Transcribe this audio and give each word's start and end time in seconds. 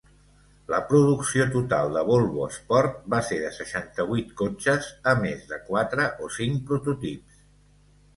La 0.73 0.77
producció 0.91 1.45
total 1.55 1.91
de 1.97 2.01
"Volvo 2.07 2.47
Sport" 2.55 2.97
va 3.15 3.19
ser 3.27 3.37
de 3.41 3.51
seixanta-vuit 3.57 4.31
cotxes, 4.39 4.89
a 5.13 5.13
més 5.21 5.45
de 5.53 5.61
quatre 5.69 6.07
o 6.25 6.31
cinc 6.39 6.65
prototips. 6.71 7.39